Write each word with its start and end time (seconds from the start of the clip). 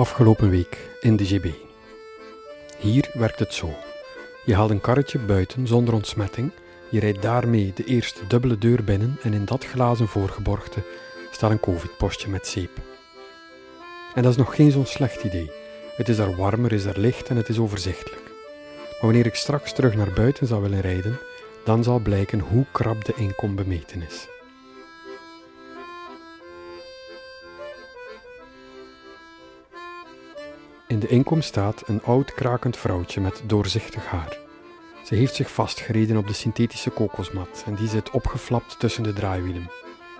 Afgelopen 0.00 0.50
week 0.50 0.90
in 1.00 1.16
de 1.16 1.24
GB. 1.24 1.46
Hier 2.78 3.10
werkt 3.12 3.38
het 3.38 3.54
zo. 3.54 3.74
Je 4.44 4.54
haalt 4.54 4.70
een 4.70 4.80
karretje 4.80 5.18
buiten 5.18 5.66
zonder 5.66 5.94
ontsmetting, 5.94 6.50
je 6.90 7.00
rijdt 7.00 7.22
daarmee 7.22 7.72
de 7.74 7.84
eerste 7.84 8.26
dubbele 8.26 8.58
deur 8.58 8.84
binnen 8.84 9.18
en 9.22 9.34
in 9.34 9.44
dat 9.44 9.64
glazen 9.64 10.08
voorgeborgte 10.08 10.82
staat 11.30 11.50
een 11.50 11.60
covid-postje 11.60 12.28
met 12.28 12.46
zeep. 12.46 12.70
En 14.14 14.22
dat 14.22 14.32
is 14.32 14.38
nog 14.38 14.54
geen 14.54 14.70
zo'n 14.70 14.86
slecht 14.86 15.22
idee. 15.22 15.50
Het 15.96 16.08
is 16.08 16.16
daar 16.16 16.36
warmer, 16.36 16.72
is 16.72 16.84
daar 16.84 16.98
licht 16.98 17.28
en 17.28 17.36
het 17.36 17.48
is 17.48 17.58
overzichtelijk. 17.58 18.30
Maar 18.76 19.00
wanneer 19.00 19.26
ik 19.26 19.34
straks 19.34 19.72
terug 19.72 19.94
naar 19.94 20.12
buiten 20.12 20.46
zou 20.46 20.62
willen 20.62 20.80
rijden, 20.80 21.18
dan 21.64 21.84
zal 21.84 21.98
blijken 21.98 22.38
hoe 22.38 22.66
krap 22.72 23.04
de 23.04 23.12
inkom 23.16 23.54
bemeten 23.54 24.02
is. 24.02 24.28
In 30.90 30.98
de 30.98 31.06
inkom 31.06 31.42
staat 31.42 31.82
een 31.86 32.02
oud 32.02 32.34
krakend 32.34 32.76
vrouwtje 32.76 33.20
met 33.20 33.42
doorzichtig 33.46 34.06
haar. 34.06 34.38
Ze 35.04 35.14
heeft 35.14 35.34
zich 35.34 35.50
vastgereden 35.50 36.16
op 36.16 36.26
de 36.26 36.32
synthetische 36.32 36.90
kokosmat 36.90 37.62
en 37.66 37.74
die 37.74 37.88
zit 37.88 38.10
opgeflapt 38.10 38.78
tussen 38.78 39.02
de 39.02 39.12
draaiwielen. 39.12 39.70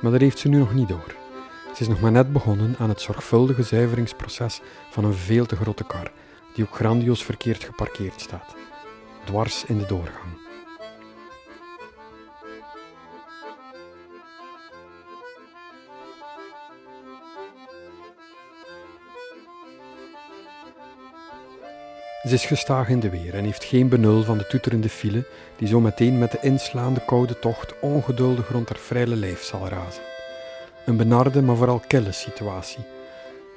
Maar 0.00 0.10
dat 0.10 0.20
heeft 0.20 0.38
ze 0.38 0.48
nu 0.48 0.58
nog 0.58 0.74
niet 0.74 0.88
door. 0.88 1.14
Ze 1.74 1.82
is 1.82 1.88
nog 1.88 2.00
maar 2.00 2.12
net 2.12 2.32
begonnen 2.32 2.74
aan 2.78 2.88
het 2.88 3.00
zorgvuldige 3.00 3.62
zuiveringsproces 3.62 4.60
van 4.90 5.04
een 5.04 5.14
veel 5.14 5.46
te 5.46 5.56
grote 5.56 5.84
kar, 5.84 6.12
die 6.54 6.64
ook 6.64 6.74
grandioos 6.74 7.24
verkeerd 7.24 7.64
geparkeerd 7.64 8.20
staat, 8.20 8.54
dwars 9.24 9.64
in 9.64 9.78
de 9.78 9.86
doorgang. 9.86 10.49
Ze 22.22 22.34
is 22.34 22.46
gestaag 22.46 22.88
in 22.88 23.00
de 23.00 23.10
weer 23.10 23.34
en 23.34 23.44
heeft 23.44 23.64
geen 23.64 23.88
benul 23.88 24.22
van 24.22 24.38
de 24.38 24.46
toeterende 24.46 24.88
file 24.88 25.24
die 25.56 25.68
zo 25.68 25.80
meteen 25.80 26.18
met 26.18 26.30
de 26.30 26.38
inslaande 26.40 27.04
koude 27.04 27.38
tocht 27.38 27.80
ongeduldig 27.80 28.48
rond 28.48 28.68
haar 28.68 28.78
vrije 28.78 29.16
lijf 29.16 29.42
zal 29.42 29.68
razen. 29.68 30.02
Een 30.86 30.96
benarde, 30.96 31.42
maar 31.42 31.56
vooral 31.56 31.82
kille 31.86 32.12
situatie. 32.12 32.84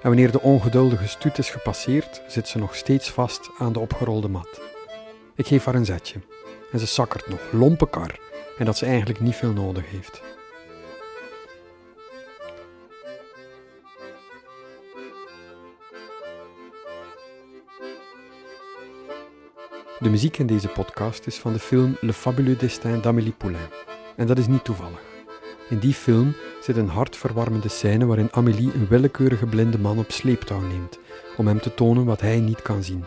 En 0.01 0.09
wanneer 0.09 0.31
de 0.31 0.41
ongeduldige 0.41 1.07
stoet 1.07 1.37
is 1.37 1.49
gepasseerd, 1.49 2.21
zit 2.27 2.47
ze 2.47 2.57
nog 2.57 2.75
steeds 2.75 3.09
vast 3.09 3.49
aan 3.57 3.73
de 3.73 3.79
opgerolde 3.79 4.27
mat. 4.27 4.61
Ik 5.35 5.47
geef 5.47 5.65
haar 5.65 5.75
een 5.75 5.85
zetje 5.85 6.19
en 6.71 6.79
ze 6.79 6.87
sakkert 6.87 7.27
nog, 7.27 7.39
lompe 7.51 7.89
kar, 7.89 8.19
en 8.57 8.65
dat 8.65 8.77
ze 8.77 8.85
eigenlijk 8.85 9.19
niet 9.19 9.35
veel 9.35 9.53
nodig 9.53 9.89
heeft. 9.89 10.21
De 20.03 20.09
muziek 20.09 20.37
in 20.37 20.47
deze 20.47 20.67
podcast 20.67 21.27
is 21.27 21.37
van 21.37 21.53
de 21.53 21.59
film 21.59 21.97
Le 22.01 22.13
Fabuleux 22.13 22.59
Destin 22.59 23.01
d'Amélie 23.01 23.33
Poulain. 23.37 23.67
En 24.15 24.27
dat 24.27 24.37
is 24.37 24.47
niet 24.47 24.63
toevallig. 24.63 25.01
In 25.69 25.79
die 25.79 25.93
film 25.93 26.35
zit 26.61 26.77
een 26.77 26.89
hartverwarmende 26.89 27.67
scène 27.67 28.05
waarin 28.05 28.31
Amélie 28.31 28.73
een 28.73 28.87
willekeurige 28.87 29.45
blinde 29.45 29.79
man 29.79 29.97
op 29.97 30.11
sleeptouw 30.11 30.59
neemt, 30.59 30.99
om 31.37 31.47
hem 31.47 31.59
te 31.61 31.73
tonen 31.73 32.05
wat 32.05 32.21
hij 32.21 32.39
niet 32.39 32.61
kan 32.61 32.83
zien. 32.83 33.05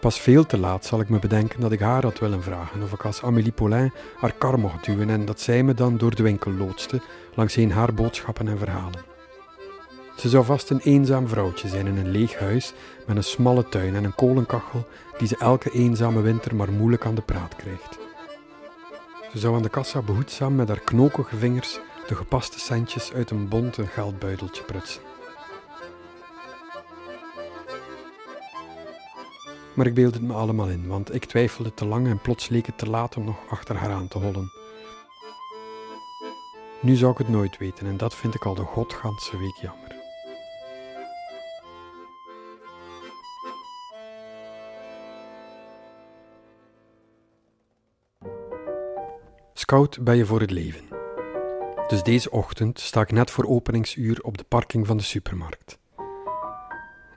Pas 0.00 0.20
veel 0.20 0.46
te 0.46 0.58
laat 0.58 0.84
zal 0.84 1.00
ik 1.00 1.08
me 1.08 1.18
bedenken 1.18 1.60
dat 1.60 1.72
ik 1.72 1.80
haar 1.80 2.02
had 2.02 2.18
willen 2.18 2.42
vragen 2.42 2.82
of 2.82 2.92
ik 2.92 3.04
als 3.04 3.22
Amélie 3.22 3.52
Poulain 3.52 3.92
haar 4.20 4.32
kar 4.32 4.58
mocht 4.58 4.84
duwen 4.84 5.10
en 5.10 5.24
dat 5.24 5.40
zij 5.40 5.62
me 5.62 5.74
dan 5.74 5.96
door 5.96 6.14
de 6.14 6.22
winkel 6.22 6.52
loodste, 6.52 7.00
langs 7.34 7.56
haar 7.56 7.94
boodschappen 7.94 8.48
en 8.48 8.58
verhalen. 8.58 9.11
Ze 10.16 10.28
zou 10.28 10.44
vast 10.44 10.70
een 10.70 10.80
eenzaam 10.80 11.28
vrouwtje 11.28 11.68
zijn 11.68 11.86
in 11.86 11.96
een 11.96 12.10
leeg 12.10 12.38
huis 12.38 12.72
met 13.06 13.16
een 13.16 13.24
smalle 13.24 13.68
tuin 13.68 13.94
en 13.94 14.04
een 14.04 14.14
kolenkachel 14.14 14.86
die 15.18 15.28
ze 15.28 15.36
elke 15.36 15.70
eenzame 15.70 16.20
winter 16.20 16.54
maar 16.54 16.72
moeilijk 16.72 17.06
aan 17.06 17.14
de 17.14 17.22
praat 17.22 17.56
krijgt. 17.56 17.98
Ze 19.32 19.38
zou 19.38 19.54
aan 19.54 19.62
de 19.62 19.68
kassa 19.68 20.02
behoedzaam 20.02 20.54
met 20.54 20.68
haar 20.68 20.80
knokige 20.80 21.36
vingers 21.36 21.78
de 22.08 22.14
gepaste 22.14 22.60
centjes 22.60 23.12
uit 23.12 23.30
een 23.30 23.48
bonte 23.48 23.86
geldbuideltje 23.86 24.62
prutsen. 24.62 25.02
Maar 29.74 29.86
ik 29.86 29.94
beeld 29.94 30.14
het 30.14 30.22
me 30.22 30.32
allemaal 30.32 30.68
in, 30.68 30.86
want 30.86 31.14
ik 31.14 31.24
twijfelde 31.24 31.74
te 31.74 31.84
lang 31.84 32.06
en 32.06 32.20
plots 32.20 32.48
leek 32.48 32.66
het 32.66 32.78
te 32.78 32.90
laat 32.90 33.16
om 33.16 33.24
nog 33.24 33.36
achter 33.48 33.76
haar 33.76 33.90
aan 33.90 34.08
te 34.08 34.18
hollen. 34.18 34.50
Nu 36.80 36.94
zou 36.94 37.12
ik 37.12 37.18
het 37.18 37.28
nooit 37.28 37.58
weten 37.58 37.86
en 37.86 37.96
dat 37.96 38.14
vind 38.14 38.34
ik 38.34 38.44
al 38.44 38.54
de 38.54 38.62
godganse 38.62 39.38
week 39.38 39.56
jammer. 39.62 39.81
Scout 49.72 50.04
ben 50.04 50.16
je 50.16 50.26
voor 50.26 50.40
het 50.40 50.50
leven. 50.50 50.84
Dus 51.88 52.02
deze 52.02 52.30
ochtend 52.30 52.80
sta 52.80 53.00
ik 53.00 53.12
net 53.12 53.30
voor 53.30 53.44
openingsuur 53.44 54.20
op 54.22 54.38
de 54.38 54.44
parking 54.44 54.86
van 54.86 54.96
de 54.96 55.02
supermarkt. 55.02 55.78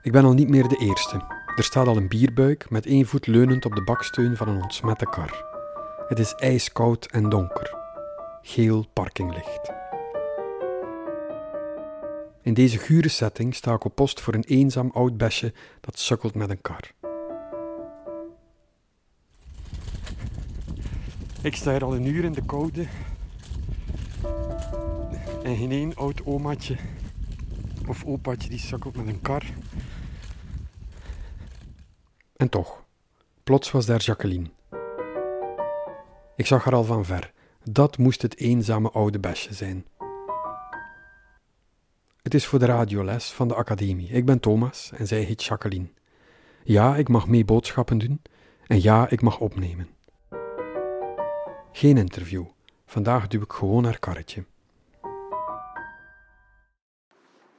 Ik 0.02 0.12
ben 0.12 0.24
al 0.24 0.32
niet 0.32 0.48
meer 0.48 0.68
de 0.68 0.76
eerste. 0.76 1.24
Er 1.56 1.64
staat 1.64 1.86
al 1.86 1.96
een 1.96 2.08
bierbuik 2.08 2.70
met 2.70 2.86
één 2.86 3.06
voet 3.06 3.26
leunend 3.26 3.64
op 3.64 3.74
de 3.74 3.82
baksteun 3.82 4.36
van 4.36 4.48
een 4.48 4.62
ontsmette 4.62 5.04
kar. 5.04 5.44
Het 6.08 6.18
is 6.18 6.34
ijskoud 6.34 7.06
en 7.06 7.28
donker. 7.28 7.76
Geel 8.42 8.86
parkinglicht. 8.92 9.72
In 12.42 12.54
deze 12.54 12.78
gure 12.78 13.08
setting 13.08 13.54
sta 13.54 13.74
ik 13.74 13.84
op 13.84 13.94
post 13.94 14.20
voor 14.20 14.34
een 14.34 14.44
eenzaam 14.44 14.90
oud 14.90 15.16
besje 15.16 15.52
dat 15.80 15.98
sukkelt 15.98 16.34
met 16.34 16.50
een 16.50 16.62
kar. 16.62 16.92
Ik 21.46 21.56
sta 21.56 21.70
hier 21.70 21.84
al 21.84 21.94
een 21.94 22.06
uur 22.06 22.24
in 22.24 22.32
de 22.32 22.44
koude. 22.44 22.86
En 25.42 25.56
geen 25.56 25.96
oud 25.96 26.24
omaatje 26.24 26.76
of 27.88 28.04
opaatje 28.04 28.48
die 28.48 28.58
sukkelt 28.58 28.96
met 28.96 29.06
een 29.06 29.20
kar. 29.20 29.44
En 32.36 32.48
toch, 32.48 32.84
plots 33.44 33.70
was 33.70 33.86
daar 33.86 34.00
Jacqueline. 34.00 34.50
Ik 36.36 36.46
zag 36.46 36.64
haar 36.64 36.74
al 36.74 36.84
van 36.84 37.04
ver. 37.04 37.32
Dat 37.62 37.98
moest 37.98 38.22
het 38.22 38.36
eenzame 38.36 38.90
oude 38.90 39.18
besje 39.18 39.54
zijn. 39.54 39.86
Het 42.22 42.34
is 42.34 42.46
voor 42.46 42.58
de 42.58 42.66
radioles 42.66 43.30
van 43.30 43.48
de 43.48 43.54
academie. 43.54 44.08
Ik 44.08 44.24
ben 44.24 44.40
Thomas 44.40 44.92
en 44.94 45.06
zij 45.06 45.20
heet 45.20 45.44
Jacqueline. 45.44 45.88
Ja, 46.64 46.96
ik 46.96 47.08
mag 47.08 47.28
mee 47.28 47.44
boodschappen 47.44 47.98
doen. 47.98 48.22
En 48.66 48.82
ja, 48.82 49.10
ik 49.10 49.22
mag 49.22 49.38
opnemen. 49.38 49.95
Geen 51.76 51.96
interview. 51.96 52.44
Vandaag 52.86 53.28
duw 53.28 53.42
ik 53.42 53.52
gewoon 53.52 53.84
haar 53.84 53.98
karretje. 53.98 54.44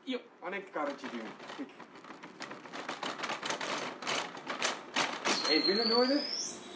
Jo, 0.03 0.17
aan 0.43 0.53
ik 0.53 0.61
het 0.63 0.71
karretje 0.71 1.07
duwen. 1.11 1.27
Kijk. 5.47 5.97
Orde? 5.97 6.21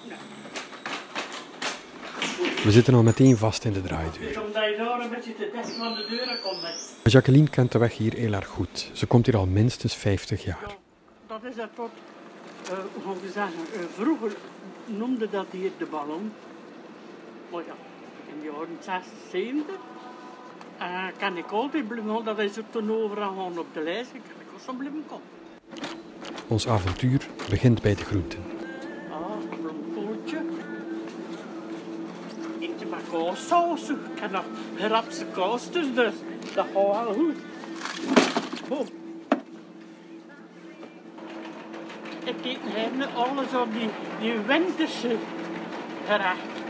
Ja. 0.03 0.15
We 2.63 2.71
zitten 2.71 2.93
al 2.93 3.03
meteen 3.03 3.37
vast 3.37 3.65
in 3.65 3.73
de 3.73 3.81
draaideur. 3.81 4.41
Omdat 4.41 4.63
je 4.69 4.75
daar 4.77 4.99
een 4.99 5.09
beetje 5.09 5.35
te 5.35 5.49
dicht 5.53 5.71
van 5.71 5.95
de 5.95 6.05
deuren 6.09 6.41
komt. 6.41 6.95
Jacqueline 7.03 7.49
kent 7.49 7.71
de 7.71 7.77
weg 7.77 7.97
hier 7.97 8.13
heel 8.13 8.33
erg 8.33 8.47
goed. 8.47 8.89
Ze 8.93 9.05
komt 9.05 9.25
hier 9.25 9.37
al 9.37 9.47
minstens 9.47 9.95
50 9.95 10.43
jaar. 10.43 10.77
dat 11.27 11.43
is 11.43 11.55
het 11.55 11.75
tot, 11.75 11.91
uh, 12.71 12.77
hoe 13.03 13.15
zeggen, 13.33 13.59
uh, 13.75 13.81
vroeger 13.93 14.35
noemde 14.85 15.29
dat 15.29 15.45
hier 15.51 15.71
de 15.77 15.85
ballon. 15.85 16.31
Maar 17.51 17.63
ja, 17.65 17.73
in 18.33 18.39
de 18.39 18.45
jaren 18.45 18.77
60, 18.79 19.11
70 19.31 19.75
uh, 20.81 21.05
kan 21.17 21.37
ik 21.37 21.51
altijd 21.51 21.87
blijven, 21.87 22.23
dat 22.23 22.39
is 22.39 22.59
ook 22.59 22.65
toen 22.69 22.91
overal 22.91 23.27
gewoon 23.27 23.57
op 23.57 23.73
de 23.73 23.81
lijst, 23.81 24.11
kan 24.11 24.19
ik 24.19 24.53
ook 24.53 24.59
zo 24.65 24.73
blijven 24.73 25.03
komen. 25.07 25.25
Ons 26.47 26.67
avontuur 26.67 27.27
begint 27.49 27.81
bij 27.81 27.95
de 27.95 28.03
groenten. 28.03 28.39
Ah, 29.09 29.51
een 29.51 29.61
bloemkooltje. 29.61 30.41
Eentje 32.59 32.85
met 32.85 32.99
kaassaus. 33.11 33.89
Ik 33.89 34.19
heb 34.19 34.31
nog 34.31 34.45
gerapse 34.75 35.25
kaas 35.25 35.71
dus, 35.71 35.93
dus 35.93 36.13
dat 36.53 36.65
gaat 36.73 37.03
wel 37.03 37.13
goed. 37.13 37.35
Oh. 38.69 38.87
Ik 42.23 42.45
eet 42.45 42.57
helemaal 42.61 43.25
alles 43.25 43.53
op 43.53 43.73
die, 43.73 43.89
die 44.19 44.39
winterse 44.39 45.15
gerecht. 46.07 46.60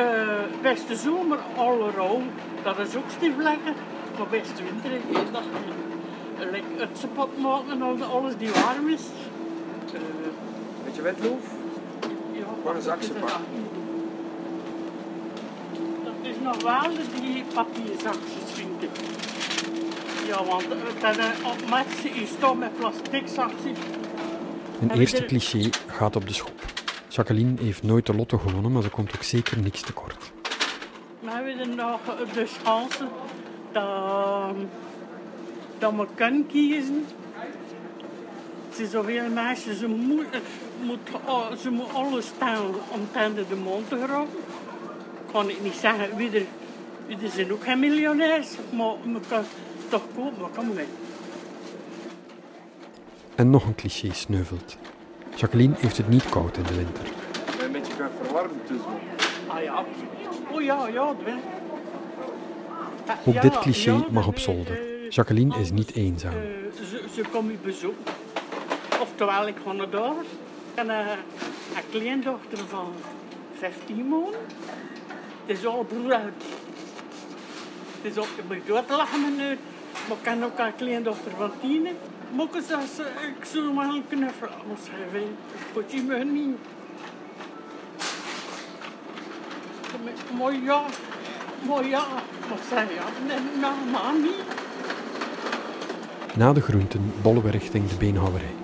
Uh, 0.00 0.62
beste 0.62 0.96
zomer 0.96 1.38
alle 1.56 1.90
rauw, 1.90 2.20
dat 2.62 2.78
is 2.78 2.96
ook 2.96 3.10
stief 3.16 3.36
lekker. 3.36 3.72
Maar 4.18 4.26
beste 4.30 4.62
winter 4.62 4.90
in 4.90 5.02
één 5.16 5.32
dag 5.32 5.42
niet. 5.42 6.62
het 6.76 6.98
sepot 6.98 7.38
maken 7.38 7.82
als 7.82 8.00
alles 8.00 8.36
die 8.36 8.50
warm 8.50 8.88
is. 8.88 9.02
Uh, 9.94 10.00
Beetje 10.84 11.02
wetloof? 11.02 11.44
Ja. 12.32 12.44
Gewoon 12.60 12.76
een 12.76 12.82
zakje 12.82 13.08
pakken. 13.12 13.44
Dat 16.04 16.12
is 16.22 16.34
nog 16.42 16.62
wel 16.62 16.90
die 17.20 17.44
papierzakjes 17.54 18.50
vind 18.52 18.82
ik. 18.82 18.90
Ja, 20.26 20.44
want 20.44 20.62
eh, 20.62 21.00
dat 21.00 21.16
een 21.16 21.46
op 21.46 21.70
mensen 21.70 22.14
is 22.22 22.30
toch 22.38 22.58
met 22.58 22.78
plastic 22.78 23.22
zactie. 23.28 23.72
Een 24.80 24.90
eerste 24.90 25.16
er- 25.16 25.26
cliché 25.26 25.68
gaat 25.86 26.16
op 26.16 26.26
de 26.26 26.32
schop. 26.34 26.69
Jacqueline 27.10 27.60
heeft 27.62 27.82
nooit 27.82 28.06
de 28.06 28.14
lotto 28.14 28.38
gewonnen, 28.38 28.72
maar 28.72 28.82
ze 28.82 28.88
komt 28.88 29.14
ook 29.14 29.22
zeker 29.22 29.58
niks 29.58 29.80
tekort. 29.80 30.32
Hebben 31.24 31.56
we 31.56 31.62
er 31.62 31.68
nog 31.68 32.00
de 32.34 32.46
chance 32.64 33.04
dat, 33.72 34.54
dat 35.78 35.92
we 35.92 36.06
kunnen 36.14 36.46
kiezen. 36.46 37.06
Het 38.68 38.76
zijn 38.78 38.88
zoveel 38.88 39.28
meisjes, 39.28 39.78
ze 39.78 39.86
moeten 39.86 40.40
moet, 40.82 40.98
al- 41.24 41.56
ze 41.56 41.70
moet 41.70 41.92
alles 41.94 42.26
staan 42.26 42.66
om 42.88 43.00
tanden 43.12 43.48
de 43.48 43.56
mond 43.56 43.88
te 43.88 43.96
geraken. 43.96 44.28
Kan 45.32 45.48
ik 45.48 45.62
niet 45.62 45.74
zeggen, 45.74 46.16
wie 46.16 46.30
er, 46.30 46.44
wie 47.06 47.16
er 47.22 47.30
zijn 47.30 47.52
ook 47.52 47.64
geen 47.64 47.78
miljonairs, 47.78 48.48
maar 48.72 48.92
we 49.12 49.20
kan 49.28 49.44
toch 49.88 50.02
kopen, 50.14 50.40
maar 50.40 50.50
kom 50.54 50.74
mee. 50.74 50.86
En 53.34 53.50
nog 53.50 53.64
een 53.66 53.74
cliché 53.74 54.12
sneuvelt. 54.12 54.76
Jacqueline 55.34 55.74
heeft 55.78 55.96
het 55.96 56.08
niet 56.08 56.28
koud 56.28 56.56
in 56.56 56.62
de 56.62 56.74
winter. 56.74 57.04
Een 57.64 57.72
beetje 57.72 57.92
gaan 57.92 58.10
verwarmen 58.22 58.60
tussen. 58.66 58.90
Ah 59.46 59.62
ja, 59.62 59.84
oh 60.52 60.62
ja, 60.62 60.88
ja. 60.88 61.14
Ah, 63.06 63.16
Ook 63.24 63.42
dit 63.42 63.58
cliché 63.58 64.04
mag 64.10 64.26
op 64.26 64.38
zolder. 64.38 64.78
Jacqueline 65.08 65.58
is 65.58 65.70
niet 65.70 65.94
eenzaam. 65.94 66.32
Eh, 66.32 66.84
ze, 66.90 67.04
ze 67.14 67.22
komen 67.32 67.58
bezoeken. 67.62 68.12
Oftewel, 69.00 69.48
ik 69.48 69.56
ga 69.64 69.72
naar 69.72 69.90
daar. 69.90 70.14
En 70.74 70.90
eh, 70.90 71.06
een 71.76 71.90
kleindochter 71.90 72.58
van 72.68 72.92
15 73.58 74.08
maanden. 74.08 74.40
Het 75.46 75.58
is 75.58 75.66
al 75.66 75.84
bruid. 75.84 76.42
Het 78.00 78.12
is 78.12 78.18
ook 78.18 78.28
een 78.38 78.48
beetje 78.48 78.66
door 78.66 78.84
te 78.84 78.96
lachen. 78.96 79.36
Maar 79.36 80.16
ik 80.16 80.22
ken 80.22 80.44
ook 80.44 80.58
een 80.58 80.76
kleindochter 80.76 81.32
van 81.38 81.50
10. 81.60 81.88
Maar 82.36 82.44
ik 82.44 82.62
zei, 82.68 82.80
ze- 82.96 83.34
ik 83.38 83.44
zou 83.44 83.72
maar 83.72 83.88
een 83.88 84.04
knuffel. 84.08 84.48
Maar 84.66 84.76
goed 85.74 85.92
je 85.92 86.02
me 86.02 86.24
niet. 86.24 86.56
Maar 90.38 90.52
ja, 90.52 90.82
maar 91.68 91.86
ja, 91.86 92.04
maar 92.48 92.58
zij 92.68 92.86
ja, 92.94 93.04
nee, 93.26 93.38
nou, 93.60 93.74
maar 93.92 94.12
niet. 94.22 94.42
Na 96.36 96.52
de 96.52 96.60
groenten 96.60 97.12
bollen 97.22 97.42
we 97.42 97.50
richting 97.50 97.88
de 97.88 97.94
beenhouwerij. 97.96 98.54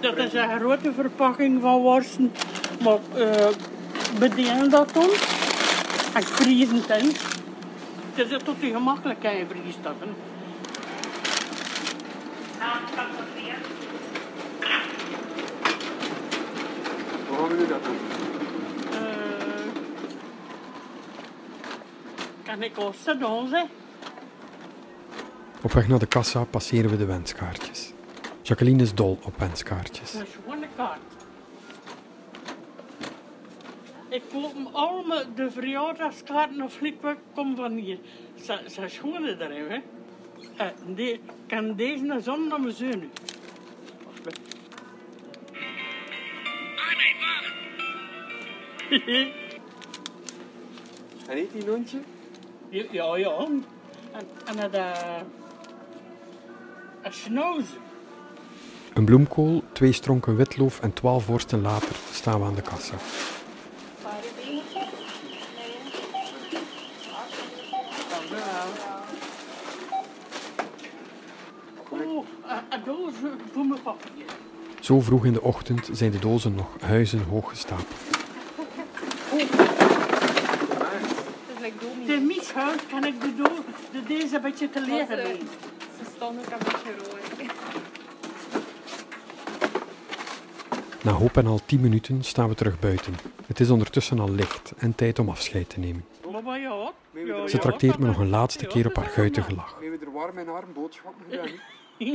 Dat 0.00 0.16
is 0.16 0.32
een 0.32 0.58
grote 0.58 0.92
verpakking 0.92 1.60
van 1.60 1.80
worsten. 1.80 2.32
Maar 2.82 2.98
uh, 3.16 3.46
bedelen 4.18 4.70
dat 4.70 4.92
dan. 4.92 5.08
En 6.14 6.22
vriezen 6.22 6.76
het 6.86 7.02
in. 7.02 7.12
Het 8.14 8.30
is 8.30 8.38
tot 8.44 8.60
die 8.60 8.72
gemakkelijkheid 8.72 9.46
vriest 9.48 9.78
dat. 9.82 9.92
We 17.48 17.54
nu 17.54 17.66
dat 17.66 17.84
doen? 17.84 17.96
Kan 22.42 22.62
ik 22.62 22.72
kosten 22.72 23.20
dan, 23.20 23.46
hè? 23.52 23.64
Op 25.62 25.72
weg 25.72 25.88
naar 25.88 25.98
de 25.98 26.06
kassa 26.06 26.44
passeren 26.44 26.90
we 26.90 26.96
de 26.96 27.04
wenskaartjes. 27.04 27.92
Jacqueline 28.42 28.82
is 28.82 28.94
dol 28.94 29.18
op 29.22 29.38
wenskaartjes. 29.38 30.12
Dat 30.12 30.22
is 30.22 30.34
gewoon 30.42 30.62
een 30.62 30.68
kaart. 30.76 31.00
Ik 34.08 34.22
koop 34.32 34.54
me 34.54 34.68
allemaal 34.72 35.22
de 35.34 35.50
verjaardagskaarten 35.50 36.62
of 36.62 36.72
flikwerk 36.72 37.18
kom 37.34 37.56
van 37.56 37.72
hier. 37.72 37.98
Ze 38.44 38.60
zijn 38.66 38.90
schoon 38.90 39.24
erin, 39.24 39.70
hè. 39.70 39.78
Eh, 40.58 40.66
ik 40.96 41.20
kan 41.46 41.74
deze 41.74 42.04
naar 42.04 42.20
zon 42.20 42.48
naar 42.48 42.60
mijn 42.60 42.74
zoon. 42.74 43.10
En 51.28 51.36
eet 51.36 51.52
die 51.52 51.70
hondje? 51.70 51.98
ja, 52.68 52.84
ja, 52.90 53.16
ja. 53.16 53.36
En, 53.38 53.64
en 54.44 54.56
dat... 54.56 54.74
eh, 54.74 55.20
een 57.02 57.12
snoze. 57.12 57.72
Een 58.94 59.04
bloemkool, 59.04 59.62
twee 59.72 59.92
stronken 59.92 60.36
witloof 60.36 60.80
en 60.80 60.92
twaalf 60.92 61.26
worsten 61.26 61.60
later 61.60 61.96
staan 62.12 62.40
we 62.40 62.46
aan 62.46 62.54
de 62.54 62.62
kassa. 62.62 62.94
Oh, 71.90 72.24
doos 72.84 73.12
voor 73.52 73.66
mijn 73.66 73.82
papier. 73.82 74.24
Zo 74.80 75.00
vroeg 75.00 75.24
in 75.24 75.32
de 75.32 75.42
ochtend 75.42 75.88
zijn 75.92 76.10
de 76.10 76.18
dozen 76.18 76.54
nog 76.54 76.66
huizenhoog 76.80 77.48
gestapeld. 77.48 78.00
De 82.06 82.24
mishuis 82.26 82.86
kan 82.90 83.04
ik 83.04 83.20
de, 83.20 83.34
doos, 83.36 83.50
de 83.92 84.02
deze 84.06 84.36
een 84.36 84.42
beetje 84.42 84.70
te 84.70 84.80
leren 84.80 85.24
doen. 85.24 85.48
Ze 85.98 86.04
staan 86.16 86.38
ook 86.38 86.46
een 86.46 86.58
beetje 86.58 86.94
rood. 86.96 87.18
Na 91.02 91.12
hoop 91.12 91.36
en 91.36 91.46
al 91.46 91.60
tien 91.66 91.80
minuten 91.80 92.24
staan 92.24 92.48
we 92.48 92.54
terug 92.54 92.78
buiten. 92.78 93.14
Het 93.46 93.60
is 93.60 93.70
ondertussen 93.70 94.18
al 94.18 94.30
licht 94.30 94.72
en 94.76 94.94
tijd 94.94 95.18
om 95.18 95.28
afscheid 95.28 95.68
te 95.68 95.78
nemen. 95.78 96.04
Ze 97.46 97.58
trakteert 97.58 97.98
me 97.98 98.06
nog 98.06 98.18
een 98.18 98.28
laatste 98.28 98.66
keer 98.66 98.86
op 98.86 98.96
haar 98.96 99.08
guitige 99.08 99.54
lach. 99.54 99.76
Er 100.00 100.12
warm 100.12 100.38
en 100.38 100.48
arm 100.48 100.72
boodschappen 100.72 101.24
gedaan. 101.30 101.48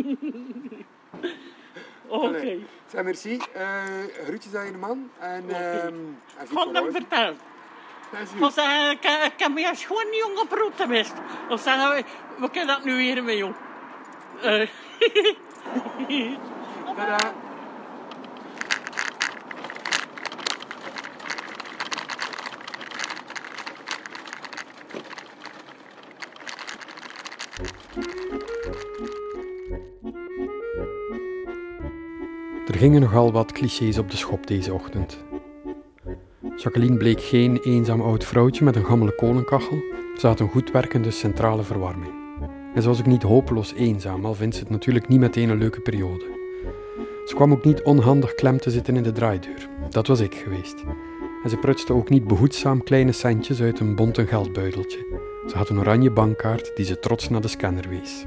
Oké. 2.07 2.57
Zeg, 2.87 3.03
merci. 3.03 3.39
Eh 3.53 3.81
groetjes 4.25 4.55
aan 4.55 4.65
je 4.65 4.77
man. 4.77 5.09
En, 5.19 5.43
Oké. 5.43 5.53
ehm 5.53 5.95
en 6.37 6.73
dan 6.73 6.87
is 8.21 8.29
Of 8.41 8.53
zeggen, 8.53 8.91
ik, 8.91 9.03
ik 9.03 9.39
heb 9.39 9.53
me 9.53 9.67
als 9.67 9.85
gewoon 9.85 10.05
jong 10.11 10.39
op 10.39 10.51
route 10.51 10.83
geweest. 10.83 11.13
Of 11.49 11.61
zeggen 11.61 11.89
we, 11.89 12.03
we 12.37 12.49
kunnen 12.49 12.75
dat 12.75 12.83
nu 12.85 12.95
weer 12.95 13.23
mee, 13.23 13.37
jong. 13.37 13.55
Eh, 14.41 14.69
Tada. 16.97 17.33
gingen 32.83 33.01
nogal 33.01 33.31
wat 33.31 33.51
clichés 33.51 33.97
op 33.97 34.11
de 34.11 34.17
schop 34.17 34.47
deze 34.47 34.73
ochtend. 34.73 35.23
Jacqueline 36.55 36.97
bleek 36.97 37.21
geen 37.21 37.57
eenzaam 37.57 38.01
oud 38.01 38.23
vrouwtje 38.23 38.63
met 38.63 38.75
een 38.75 38.85
gammele 38.85 39.15
kolenkachel. 39.15 39.77
Ze 40.17 40.27
had 40.27 40.39
een 40.39 40.49
goed 40.49 40.71
werkende 40.71 41.11
centrale 41.11 41.63
verwarming. 41.63 42.11
En 42.75 42.81
ze 42.81 42.87
was 42.87 42.99
ook 42.99 43.05
niet 43.05 43.23
hopeloos 43.23 43.73
eenzaam, 43.73 44.25
al 44.25 44.33
vindt 44.33 44.55
ze 44.55 44.61
het 44.61 44.69
natuurlijk 44.69 45.07
niet 45.07 45.19
meteen 45.19 45.49
een 45.49 45.57
leuke 45.57 45.79
periode. 45.79 46.25
Ze 47.25 47.35
kwam 47.35 47.51
ook 47.51 47.63
niet 47.63 47.83
onhandig 47.83 48.35
klem 48.35 48.59
te 48.59 48.71
zitten 48.71 48.95
in 48.95 49.03
de 49.03 49.11
draaideur. 49.11 49.69
Dat 49.89 50.07
was 50.07 50.19
ik 50.19 50.35
geweest. 50.35 50.83
En 51.43 51.49
ze 51.49 51.57
prutste 51.57 51.93
ook 51.93 52.09
niet 52.09 52.27
behoedzaam 52.27 52.83
kleine 52.83 53.11
centjes 53.11 53.61
uit 53.61 53.79
een 53.79 53.95
bonten 53.95 54.27
geldbuideltje. 54.27 55.19
Ze 55.47 55.57
had 55.57 55.69
een 55.69 55.79
oranje 55.79 56.11
bankkaart 56.11 56.71
die 56.75 56.85
ze 56.85 56.99
trots 56.99 57.29
naar 57.29 57.41
de 57.41 57.47
scanner 57.47 57.89
wees. 57.89 58.25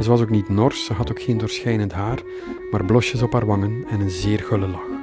Ze 0.00 0.08
was 0.08 0.20
ook 0.20 0.30
niet 0.30 0.48
nors, 0.48 0.84
ze 0.84 0.92
had 0.92 1.10
ook 1.10 1.22
geen 1.22 1.38
doorschijnend 1.38 1.92
haar, 1.92 2.22
maar 2.70 2.84
blosjes 2.84 3.22
op 3.22 3.32
haar 3.32 3.46
wangen 3.46 3.84
en 3.90 4.00
een 4.00 4.10
zeer 4.10 4.38
gulle 4.38 4.66
lach. 4.66 4.96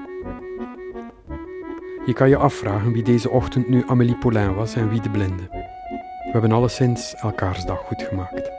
Je 2.06 2.14
kan 2.14 2.30
je 2.30 2.38
afvragen 2.38 2.92
wie 2.92 3.04
deze 3.04 3.30
ochtend 3.30 3.70
nu 3.70 3.84
Amélie 3.88 4.18
Poulain 4.18 4.54
was 4.56 4.76
en 4.76 4.90
wie 4.90 5.02
de 5.02 5.10
blinde. 5.10 5.48
We 6.24 6.30
hebben 6.32 6.52
alleszins 6.52 7.16
elkaars 7.16 7.66
dag 7.66 7.80
goed 7.80 8.04
gemaakt. 8.04 8.52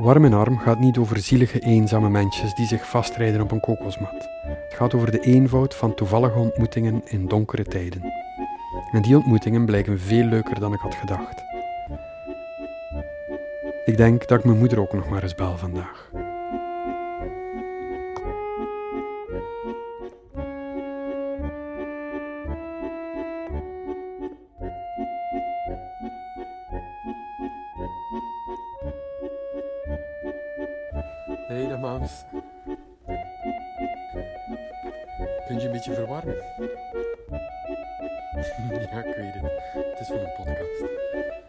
Warm 0.00 0.24
en 0.24 0.32
arm 0.32 0.58
gaat 0.58 0.78
niet 0.78 0.98
over 0.98 1.18
zielige 1.18 1.58
eenzame 1.58 2.10
mensjes 2.10 2.54
die 2.54 2.66
zich 2.66 2.88
vastrijden 2.88 3.40
op 3.40 3.50
een 3.50 3.60
kokosmat. 3.60 4.28
Het 4.42 4.74
gaat 4.74 4.94
over 4.94 5.10
de 5.10 5.20
eenvoud 5.20 5.74
van 5.74 5.94
toevallige 5.94 6.38
ontmoetingen 6.38 7.02
in 7.04 7.28
donkere 7.28 7.64
tijden. 7.64 8.02
En 8.92 9.02
die 9.02 9.16
ontmoetingen 9.16 9.64
blijken 9.64 10.00
veel 10.00 10.24
leuker 10.24 10.60
dan 10.60 10.72
ik 10.72 10.80
had 10.80 10.94
gedacht. 10.94 11.44
Ik 13.84 13.96
denk 13.96 14.28
dat 14.28 14.38
ik 14.38 14.44
mijn 14.44 14.58
moeder 14.58 14.80
ook 14.80 14.92
nog 14.92 15.08
maar 15.08 15.22
eens 15.22 15.34
bel 15.34 15.56
vandaag. 15.56 16.10
Hey, 31.48 31.78
mams. 31.78 32.24
Kun 35.46 35.58
je 35.58 35.66
een 35.66 35.72
beetje 35.72 35.94
verwarmen? 35.94 36.36
Ja, 38.42 39.04
ik 39.04 39.14
weet 39.16 39.34
het. 39.34 39.52
Het 39.72 40.00
is 40.00 40.06
van 40.06 40.16
een 40.18 40.32
podcast. 40.36 41.41